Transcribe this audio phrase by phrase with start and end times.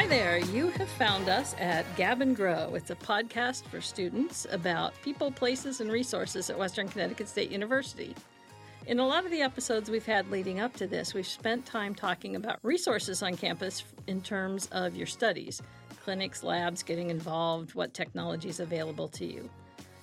[0.00, 0.38] Hi there.
[0.38, 2.74] You have found us at Gab and Grow.
[2.74, 8.14] It's a podcast for students about people, places, and resources at Western Connecticut State University.
[8.86, 11.94] In a lot of the episodes we've had leading up to this, we've spent time
[11.94, 15.60] talking about resources on campus in terms of your studies
[16.02, 19.50] clinics, labs, getting involved, what technology is available to you.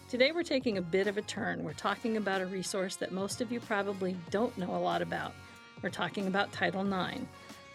[0.09, 1.63] Today, we're taking a bit of a turn.
[1.63, 5.33] We're talking about a resource that most of you probably don't know a lot about.
[5.81, 7.21] We're talking about Title IX.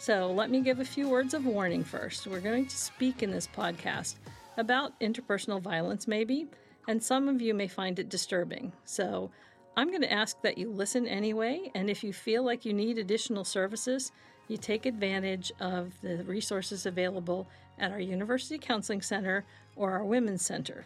[0.02, 2.26] So, let me give a few words of warning first.
[2.26, 4.16] We're going to speak in this podcast
[4.56, 6.48] about interpersonal violence, maybe,
[6.88, 8.72] and some of you may find it disturbing.
[8.84, 9.30] So,
[9.76, 12.98] I'm going to ask that you listen anyway, and if you feel like you need
[12.98, 14.10] additional services,
[14.48, 17.46] you take advantage of the resources available
[17.78, 19.44] at our University Counseling Center
[19.76, 20.84] or our Women's Center.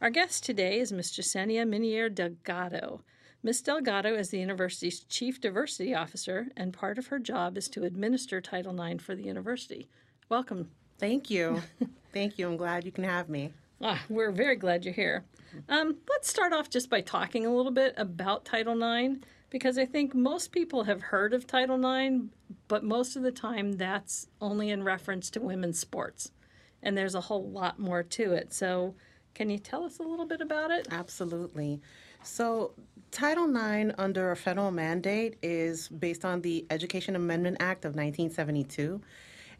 [0.00, 1.12] Our guest today is Ms.
[1.12, 3.02] Jasenia Minier Delgado.
[3.44, 3.60] Ms.
[3.60, 8.40] Delgado is the university's chief diversity officer, and part of her job is to administer
[8.40, 9.86] Title IX for the university.
[10.30, 10.70] Welcome.
[10.98, 11.60] Thank you.
[12.14, 12.48] Thank you.
[12.48, 13.52] I'm glad you can have me.
[13.82, 15.26] Ah, we're very glad you're here.
[15.68, 19.16] Um, let's start off just by talking a little bit about Title IX,
[19.50, 22.28] because I think most people have heard of Title IX,
[22.66, 26.30] but most of the time that's only in reference to women's sports.
[26.82, 28.54] And there's a whole lot more to it.
[28.54, 28.94] So,
[29.34, 30.88] can you tell us a little bit about it?
[30.90, 31.82] Absolutely.
[32.22, 32.72] So,
[33.14, 39.00] Title IX, under a federal mandate, is based on the Education Amendment Act of 1972.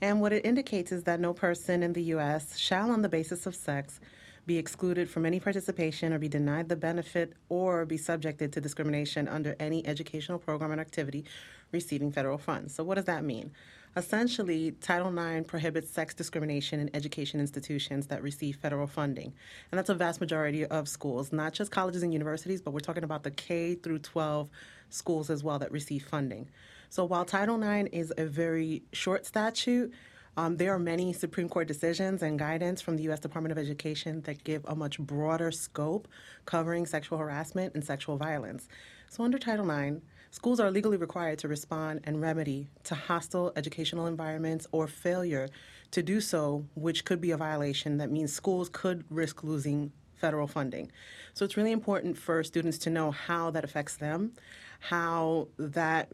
[0.00, 2.58] And what it indicates is that no person in the U.S.
[2.58, 4.00] shall, on the basis of sex,
[4.44, 9.28] be excluded from any participation or be denied the benefit or be subjected to discrimination
[9.28, 11.24] under any educational program and activity
[11.70, 12.74] receiving federal funds.
[12.74, 13.52] So, what does that mean?
[13.96, 19.32] Essentially, Title IX prohibits sex discrimination in education institutions that receive federal funding.
[19.70, 23.04] And that's a vast majority of schools, not just colleges and universities, but we're talking
[23.04, 24.50] about the K through 12
[24.90, 26.48] schools as well that receive funding.
[26.90, 29.92] So while Title IX is a very short statute,
[30.36, 33.20] um, there are many Supreme Court decisions and guidance from the U.S.
[33.20, 36.08] Department of Education that give a much broader scope
[36.44, 38.68] covering sexual harassment and sexual violence.
[39.08, 40.00] So, under Title IX,
[40.34, 45.48] schools are legally required to respond and remedy to hostile educational environments or failure
[45.92, 50.48] to do so, which could be a violation that means schools could risk losing federal
[50.48, 50.90] funding.
[51.34, 54.33] So, it's really important for students to know how that affects them,
[54.80, 56.11] how that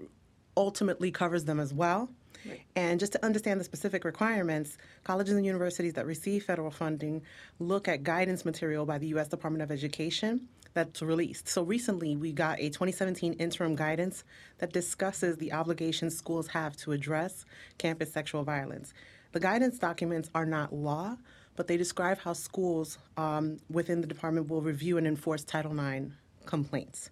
[0.55, 2.11] ultimately covers them as well
[2.45, 2.63] Right.
[2.75, 7.23] And just to understand the specific requirements, colleges and universities that receive federal funding
[7.59, 9.29] look at guidance material by the U.S.
[9.29, 11.49] Department of Education that's released.
[11.49, 14.25] So recently, we got a 2017 interim guidance
[14.59, 17.45] that discusses the obligations schools have to address
[17.79, 18.93] campus sexual violence.
[19.33, 21.17] The guidance documents are not law,
[21.57, 26.13] but they describe how schools um, within the department will review and enforce Title IX
[26.47, 27.11] complaints.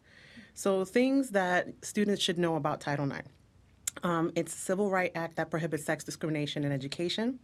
[0.54, 3.28] So, things that students should know about Title IX.
[4.02, 7.38] Um, it's a civil right act that prohibits sex discrimination in education.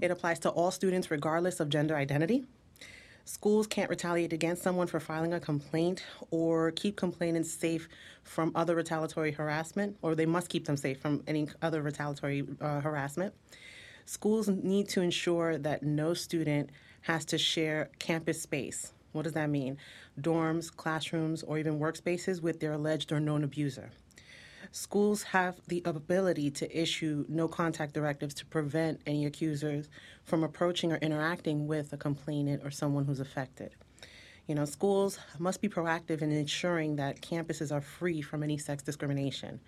[0.00, 2.44] It applies to all students regardless of gender identity.
[3.26, 7.88] Schools can't retaliate against someone for filing a complaint or keep complainants safe
[8.22, 12.80] from other retaliatory harassment, or they must keep them safe from any other retaliatory uh,
[12.80, 13.32] harassment.
[14.04, 16.68] Schools need to ensure that no student
[17.02, 18.92] has to share campus space.
[19.12, 19.78] What does that mean?
[20.20, 23.90] Dorms, classrooms, or even workspaces with their alleged or known abuser.
[24.76, 29.88] Schools have the ability to issue no contact directives to prevent any accusers
[30.24, 33.76] from approaching or interacting with a complainant or someone who's affected.
[34.48, 38.82] You know, schools must be proactive in ensuring that campuses are free from any sex
[38.82, 39.60] discrimination.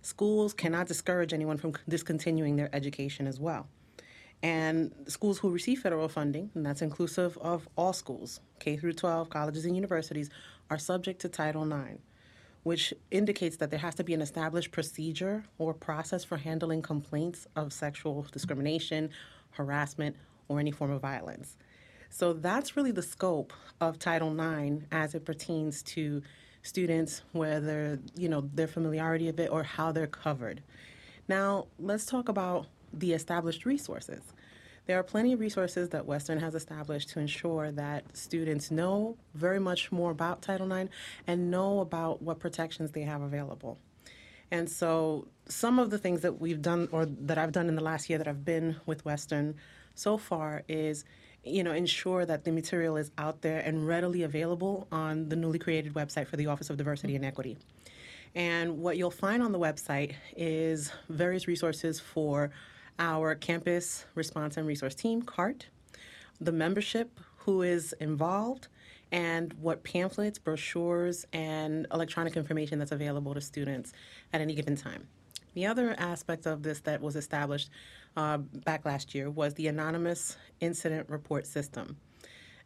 [0.00, 3.66] Schools cannot discourage anyone from discontinuing their education as well.
[4.42, 9.28] And schools who receive federal funding, and that's inclusive of all schools, K through 12,
[9.28, 10.30] colleges and universities,
[10.70, 11.98] are subject to Title IX
[12.62, 17.46] which indicates that there has to be an established procedure or process for handling complaints
[17.56, 19.10] of sexual discrimination,
[19.50, 20.16] harassment,
[20.48, 21.56] or any form of violence.
[22.10, 26.22] So that's really the scope of Title IX as it pertains to
[26.62, 30.62] students, whether you know their familiarity of it or how they're covered.
[31.28, 34.22] Now let's talk about the established resources.
[34.88, 39.60] There are plenty of resources that Western has established to ensure that students know very
[39.60, 40.90] much more about Title IX
[41.26, 43.78] and know about what protections they have available.
[44.50, 47.82] And so, some of the things that we've done, or that I've done in the
[47.82, 49.56] last year that I've been with Western
[49.94, 51.04] so far, is
[51.44, 55.58] you know ensure that the material is out there and readily available on the newly
[55.58, 57.58] created website for the Office of Diversity and Equity.
[58.34, 62.52] And what you'll find on the website is various resources for
[62.98, 65.66] our campus response and resource team, CART,
[66.40, 68.68] the membership who is involved,
[69.10, 73.92] and what pamphlets, brochures, and electronic information that's available to students
[74.32, 75.08] at any given time.
[75.54, 77.70] The other aspect of this that was established
[78.16, 81.96] uh, back last year was the Anonymous Incident Report System.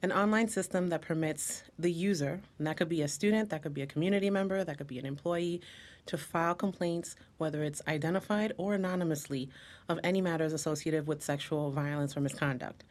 [0.03, 3.73] An online system that permits the user, and that could be a student, that could
[3.73, 5.61] be a community member, that could be an employee,
[6.07, 9.49] to file complaints, whether it's identified or anonymously,
[9.89, 12.85] of any matters associated with sexual violence or misconduct.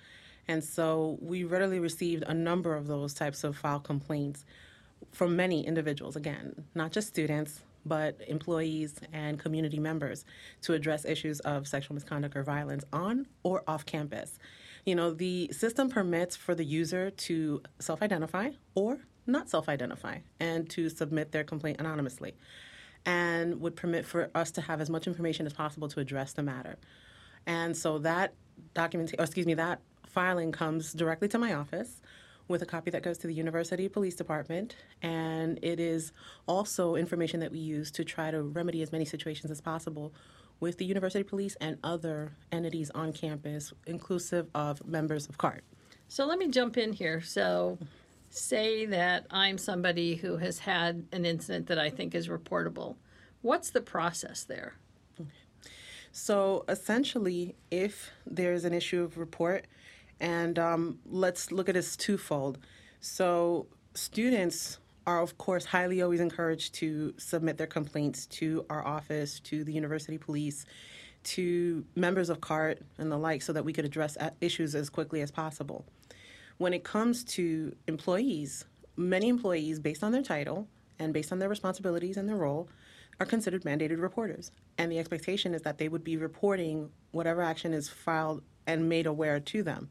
[0.48, 4.46] And so we readily received a number of those types of file complaints
[5.12, 10.26] from many individuals, again, not just students, but employees and community members
[10.62, 14.38] to address issues of sexual misconduct or violence on or off campus.
[14.86, 20.20] You know, the system permits for the user to self identify or not self identify
[20.40, 22.36] and to submit their complaint anonymously,
[23.06, 26.44] and would permit for us to have as much information as possible to address the
[26.44, 26.78] matter.
[27.46, 28.34] And so that
[28.74, 32.02] document, excuse me, that filing comes directly to my office
[32.48, 34.76] with a copy that goes to the University Police Department.
[35.02, 36.12] And it is
[36.48, 40.14] also information that we use to try to remedy as many situations as possible
[40.60, 45.64] with the University Police and other entities on campus, inclusive of members of CART.
[46.08, 47.22] So let me jump in here.
[47.22, 47.78] So,
[48.32, 52.96] say that I'm somebody who has had an incident that I think is reportable.
[53.42, 54.76] What's the process there?
[56.14, 59.66] So, essentially, if there's an issue of report,
[60.20, 62.58] and um, let's look at this twofold.
[63.00, 69.40] So, students are, of course, highly always encouraged to submit their complaints to our office,
[69.42, 70.66] to the university police,
[71.24, 75.22] to members of CART and the like, so that we could address issues as quickly
[75.22, 75.86] as possible.
[76.62, 78.66] When it comes to employees,
[78.96, 80.68] many employees, based on their title
[81.00, 82.70] and based on their responsibilities and their role,
[83.20, 84.52] are considered mandated reporters.
[84.78, 89.08] And the expectation is that they would be reporting whatever action is filed and made
[89.08, 89.90] aware to them.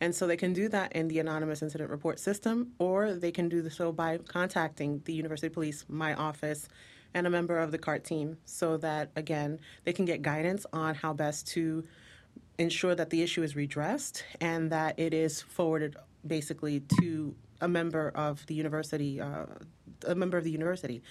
[0.00, 3.48] And so they can do that in the anonymous incident report system, or they can
[3.48, 6.68] do so by contacting the University Police, my office,
[7.12, 10.94] and a member of the CART team so that, again, they can get guidance on
[10.94, 11.82] how best to
[12.58, 15.96] ensure that the issue is redressed and that it is forwarded
[16.26, 19.46] basically to a member of the university, uh,
[20.06, 21.02] a member of the university.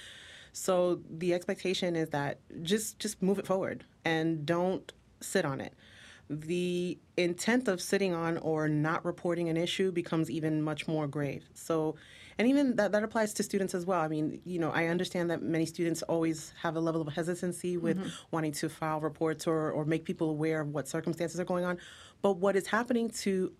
[0.53, 5.73] So the expectation is that just just move it forward and don't sit on it
[6.29, 11.49] the intent of sitting on or not reporting an issue becomes even much more grave.
[11.53, 11.95] So,
[12.37, 14.01] and even that, that applies to students as well.
[14.01, 17.77] I mean, you know, I understand that many students always have a level of hesitancy
[17.77, 18.09] with mm-hmm.
[18.31, 21.77] wanting to file reports or, or make people aware of what circumstances are going on.
[22.21, 23.51] But what is happening to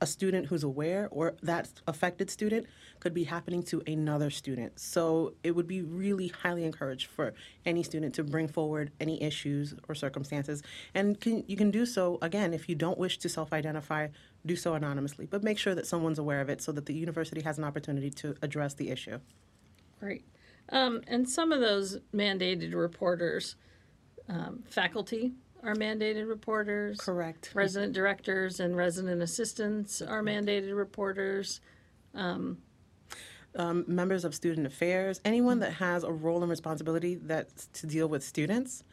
[0.00, 2.66] a student who's aware or that affected student
[3.00, 4.78] could be happening to another student.
[4.78, 7.34] So it would be really highly encouraged for
[7.64, 10.62] any student to bring forward any issues or circumstances.
[10.94, 14.08] And can, you can do so, again, if you don't wish to self identify,
[14.46, 15.26] do so anonymously.
[15.26, 18.10] But make sure that someone's aware of it so that the university has an opportunity
[18.10, 19.18] to address the issue.
[19.98, 20.24] Great.
[20.70, 23.56] Um, and some of those mandated reporters,
[24.28, 25.32] um, faculty
[25.62, 26.98] are mandated reporters.
[26.98, 27.50] Correct.
[27.54, 31.60] Resident directors and resident assistants are mandated reporters.
[32.14, 32.58] Um,
[33.56, 38.06] um, members of student affairs, anyone that has a role and responsibility that's to deal
[38.06, 38.84] with students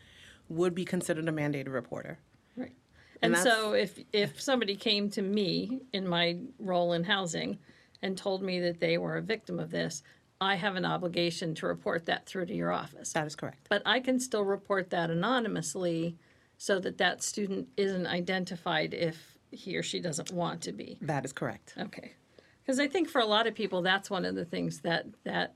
[0.50, 2.20] would be considered a mandated reporter.
[2.56, 2.74] Right.
[3.22, 7.60] And, and so if if somebody came to me in my role in housing
[8.02, 10.04] and told me that they were a victim of this,
[10.40, 13.14] I have an obligation to report that through to your office.
[13.14, 13.68] That is correct.
[13.70, 16.18] But I can still report that anonymously
[16.58, 20.98] so that that student isn't identified if he or she doesn't want to be.
[21.02, 21.74] That is correct.
[21.78, 22.14] Okay.
[22.62, 25.56] Because I think for a lot of people, that's one of the things that that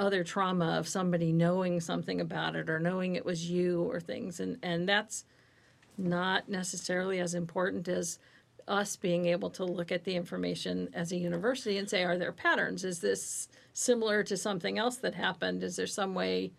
[0.00, 4.38] other trauma of somebody knowing something about it or knowing it was you or things,
[4.38, 5.24] and and that's
[5.96, 8.20] not necessarily as important as
[8.68, 12.32] us being able to look at the information as a university and say, are there
[12.32, 12.84] patterns?
[12.84, 15.62] Is this similar to something else that happened?
[15.62, 16.52] Is there some way,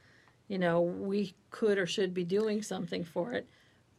[0.47, 3.47] you know, we could or should be doing something for it?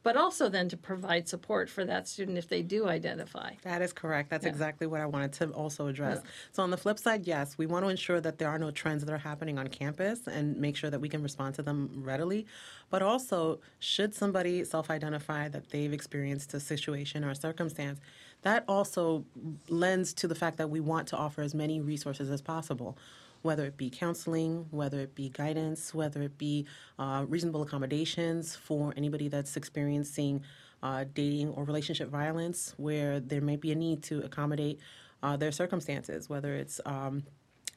[0.02, 3.52] But also then to provide support for that student if they do identify.
[3.62, 4.30] That is correct.
[4.30, 4.50] That's yeah.
[4.50, 6.21] exactly what I wanted to also address.
[6.23, 6.30] Yeah.
[6.52, 9.04] So, on the flip side, yes, we want to ensure that there are no trends
[9.04, 12.47] that are happening on campus and make sure that we can respond to them readily.
[12.88, 18.00] But also, should somebody self identify that they've experienced a situation or a circumstance,
[18.42, 19.25] that also
[19.69, 22.97] lends to the fact that we want to offer as many resources as possible
[23.42, 26.66] whether it be counseling, whether it be guidance, whether it be
[26.99, 30.42] uh, reasonable accommodations for anybody that's experiencing
[30.82, 34.80] uh, dating or relationship violence, where there may be a need to accommodate
[35.23, 37.23] uh, their circumstances, whether it's um,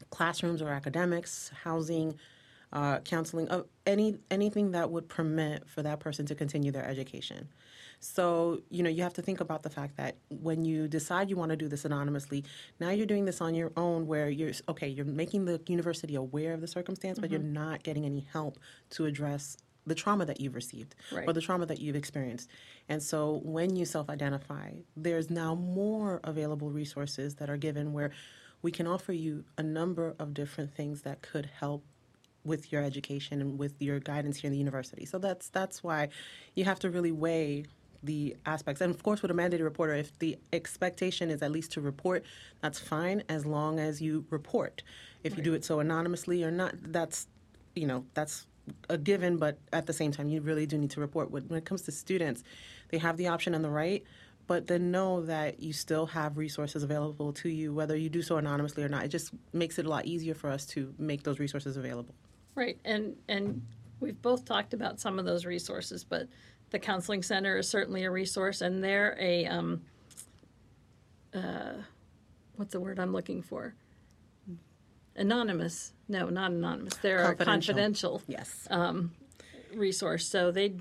[0.10, 2.18] classrooms or academics, housing,
[2.72, 7.48] uh, counseling, uh, any anything that would permit for that person to continue their education.
[8.04, 11.38] So, you know, you have to think about the fact that when you decide you
[11.38, 12.44] want to do this anonymously,
[12.80, 16.54] now you're doing this on your own where you're, okay, you're making the university aware
[16.54, 17.22] of the circumstance, mm-hmm.
[17.22, 17.54] but you're mm-hmm.
[17.54, 18.60] not getting any help
[18.92, 21.28] to address the trauma that you've received Right.
[21.28, 22.50] or the trauma that you've experienced.
[22.90, 28.12] And so when you self identify, there's now more available resources that are given where
[28.62, 31.84] we can offer you a number of different things that could help
[32.46, 35.06] with your education and with your guidance here in the university.
[35.06, 36.10] So that's that's why
[36.56, 37.66] you have to really weigh
[38.04, 38.82] the aspects.
[38.82, 42.24] And of course with a mandated reporter, if the expectation is at least to report,
[42.62, 44.84] that's fine as long as you report.
[45.24, 47.28] If you do it so anonymously or not, that's
[47.76, 48.46] you know, that's
[48.90, 51.32] a given, but at the same time, you really do need to report.
[51.32, 52.44] When when it comes to students,
[52.90, 54.04] they have the option and the right,
[54.48, 58.38] but then know that you still have resources available to you, whether you do so
[58.38, 59.06] anonymously or not.
[59.06, 62.16] It just makes it a lot easier for us to make those resources available.
[62.56, 63.62] Right, and and
[64.04, 66.28] we've both talked about some of those resources, but
[66.70, 69.82] the counseling center is certainly a resource, and they're a um,
[71.34, 71.74] uh,
[72.58, 73.74] what's the word I'm looking for?
[75.16, 75.94] Anonymous?
[76.10, 76.96] No, not anonymous.
[76.98, 77.74] They're a Confidential.
[77.76, 78.68] confidential Yes.
[79.74, 80.76] resource, so they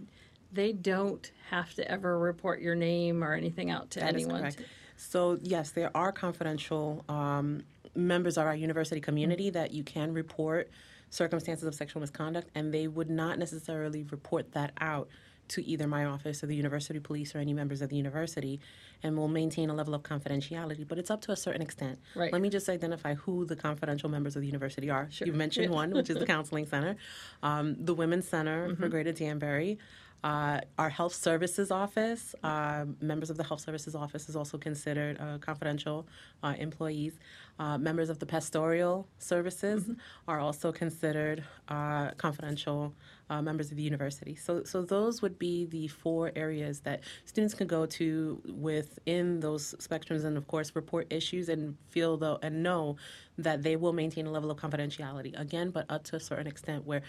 [0.52, 4.40] they don't have to ever report your name or anything out to That is anyone.
[4.40, 4.62] correct.
[4.96, 7.62] So yes, there are confidential um,
[7.94, 9.54] members of our university community Mm-hmm.
[9.58, 10.70] that you can report
[11.10, 15.08] circumstances of sexual misconduct, and they would not necessarily report that out
[15.48, 18.58] to either my office or the university police or any members of the university,
[19.02, 20.86] and will maintain a level of confidentiality.
[20.88, 21.98] But it's up to a certain extent.
[22.16, 22.32] Right.
[22.32, 25.08] Let me just identify who the confidential members of the university are.
[25.10, 25.26] Sure.
[25.26, 25.74] You mentioned Yeah.
[25.74, 26.96] one, which is the counseling center,
[27.42, 28.82] um, the Women's Center Mm-hmm.
[28.82, 29.78] for Greater Danbury.
[30.24, 35.18] Uh, our health services office, uh, members of the health services office is also considered
[35.20, 36.06] uh, confidential
[36.44, 37.18] uh, employees.
[37.62, 39.88] Uh, members of the pastoral services
[40.26, 42.92] are also considered uh, confidential
[43.30, 44.34] uh, members of the university.
[44.34, 49.76] So, so those would be the four areas that students can go to within those
[49.78, 52.96] spectrums, and of course, report issues and feel though and know
[53.38, 55.38] that they will maintain a level of confidentiality.
[55.38, 57.02] Again, but up to a certain extent, where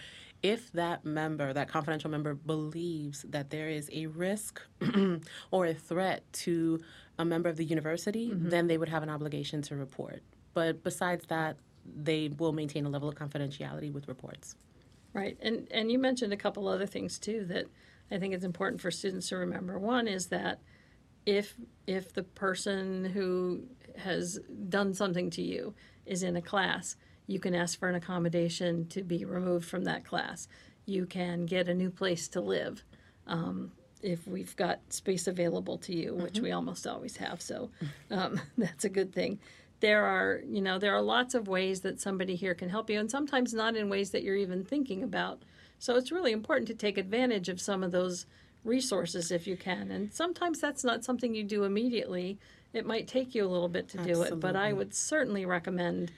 [0.44, 4.62] if that member, that confidential member, believes that there is a risk
[5.50, 6.80] or a threat to
[7.18, 10.22] a member of the university, then they would have an obligation to report.
[10.54, 14.56] But besides that, they will maintain a level of confidentiality with reports.
[15.12, 17.66] Right, and and you mentioned a couple other things too that
[18.10, 19.78] I think it's important for students to remember.
[19.78, 20.60] One is that
[21.26, 21.54] if
[21.86, 23.64] if the person who
[23.96, 25.74] has done something to you
[26.06, 26.96] is in a class,
[27.26, 30.48] you can ask for an accommodation to be removed from that class.
[30.86, 32.84] You can get a new place to live
[33.26, 37.40] um, if we've got space available to you, which we almost always have.
[37.40, 37.70] So
[38.10, 39.38] um, that's a good thing.
[39.84, 42.98] There are, you know, there are lots of ways that somebody here can help you,
[42.98, 45.42] and sometimes not in ways that you're even thinking about.
[45.78, 48.24] So it's really important to take advantage of some of those
[48.64, 49.90] resources if you can.
[49.90, 52.38] And sometimes that's not something you do immediately.
[52.72, 56.12] It might take you a little bit to do it, but I would certainly recommend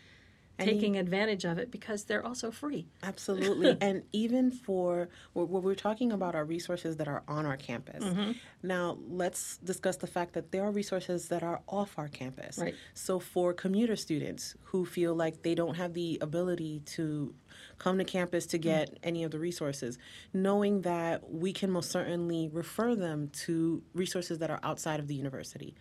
[0.58, 2.86] Taking advantage of it because they're also free.
[3.02, 3.76] Absolutely.
[3.82, 8.02] and even for what we're talking about are resources that are on our campus.
[8.02, 8.32] Mm-hmm.
[8.62, 12.58] Now, let's discuss the fact that there are resources that are off our campus.
[12.58, 12.74] Right.
[12.94, 17.34] So, for commuter students who feel like they don't have the ability to
[17.78, 18.68] come to campus to mm-hmm.
[18.68, 19.98] get any of the resources,
[20.32, 25.14] knowing that we can most certainly refer them to resources that are outside of the
[25.14, 25.74] university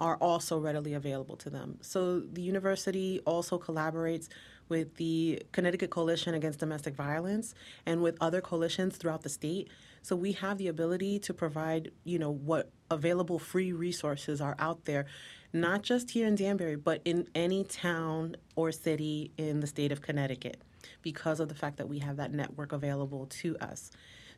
[0.00, 1.78] are also readily available to them.
[1.82, 4.28] So the university also collaborates
[4.68, 7.54] with the Connecticut Coalition Against Domestic Violence
[7.84, 9.68] and with other coalitions throughout the state.
[10.02, 14.86] So we have the ability to provide, you know, what available free resources are out
[14.86, 15.06] there,
[15.52, 20.00] not just here in Danbury, but in any town or city in the state of
[20.00, 20.62] Connecticut
[21.02, 23.90] because of the fact that we have that network available to us.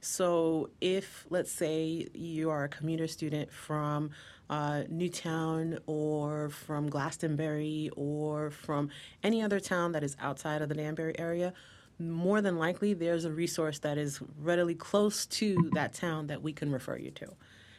[0.04, 4.10] So, if let's say you are a commuter student from
[4.50, 8.90] uh, Newtown or from Glastonbury or from
[9.22, 11.52] any other town that is outside of the Danbury area,
[12.00, 16.52] more than likely there's a resource that is readily close to that town that we
[16.52, 17.28] can refer you to.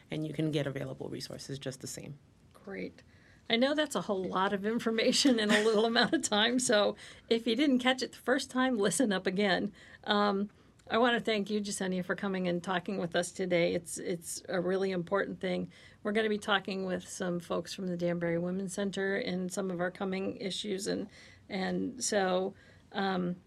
[0.09, 2.17] And you can get available resources just the same.
[2.63, 3.03] Great.
[3.49, 6.57] I know that's a whole lot of information in a little amount of time.
[6.57, 6.95] So
[7.29, 9.73] if you didn't catch it the first time, listen up again.
[10.05, 10.49] Um,
[10.89, 13.73] I want to thank you, Jasenia, for coming and talking with us today.
[13.73, 15.69] It's it's a really important thing.
[16.03, 19.71] We're going to be talking with some folks from the Danbury Women's Center in some
[19.71, 21.07] of our coming issues, and
[21.49, 22.53] and so
[22.91, 23.37] um,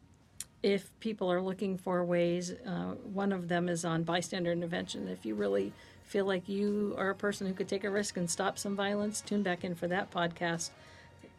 [0.62, 5.06] if people are looking for ways, uh, one of them is on bystander intervention.
[5.08, 5.72] If you really
[6.04, 9.20] feel like you are a person who could take a risk and stop some violence,
[9.20, 10.70] tune back in for that podcast.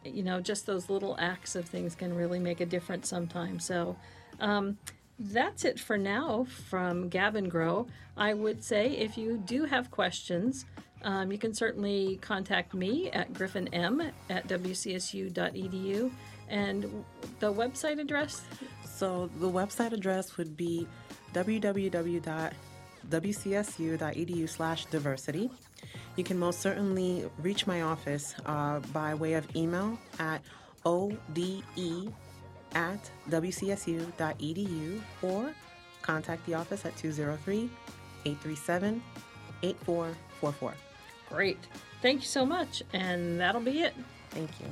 [0.04, 3.64] You know, just those little acts of things can really make a difference sometimes.
[3.64, 3.96] So,
[4.40, 4.78] um,
[5.18, 7.86] that's it for now from Gab and Grow.
[8.16, 10.64] I would say if you do have questions,
[11.02, 16.10] um, you can certainly contact me at griffinm at wcsu.edu.
[16.48, 17.04] And
[17.40, 18.42] the website address?
[18.84, 20.86] So the website address would be
[21.34, 22.52] www.wcsu.edu
[24.48, 25.50] slash diversity.
[26.16, 30.42] You can most certainly reach my office uh, by way of email at
[30.84, 31.18] ode
[32.74, 35.54] at wcsu.edu or
[36.02, 37.70] contact the office at 203
[38.24, 39.02] 837
[39.62, 40.74] 8444.
[41.28, 41.58] Great.
[42.00, 42.82] Thank you so much.
[42.92, 43.94] And that'll be it.
[44.30, 44.66] Thank you.